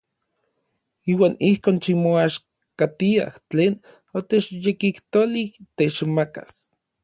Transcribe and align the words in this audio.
Iuan 1.11 1.33
ijkon 1.49 1.77
kimoaxkatiaj 1.83 3.31
tlen 3.49 3.73
otechyekijtolij 4.17 5.49
techmakas. 5.77 6.53